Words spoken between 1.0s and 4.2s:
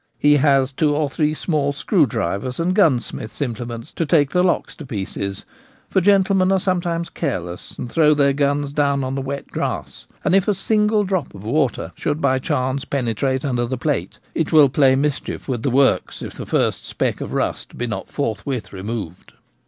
three small screwdrivers and gunsmith's implements to